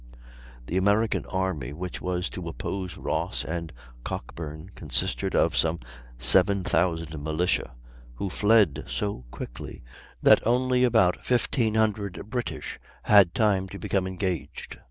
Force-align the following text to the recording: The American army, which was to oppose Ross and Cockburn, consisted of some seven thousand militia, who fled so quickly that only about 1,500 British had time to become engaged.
The 0.65 0.77
American 0.77 1.27
army, 1.27 1.73
which 1.73 2.01
was 2.01 2.27
to 2.31 2.49
oppose 2.49 2.97
Ross 2.97 3.45
and 3.45 3.71
Cockburn, 4.03 4.71
consisted 4.73 5.35
of 5.35 5.55
some 5.55 5.79
seven 6.17 6.63
thousand 6.63 7.21
militia, 7.21 7.75
who 8.15 8.27
fled 8.27 8.85
so 8.87 9.25
quickly 9.29 9.83
that 10.23 10.41
only 10.43 10.83
about 10.83 11.17
1,500 11.17 12.27
British 12.31 12.79
had 13.03 13.35
time 13.35 13.67
to 13.69 13.77
become 13.77 14.07
engaged. 14.07 14.79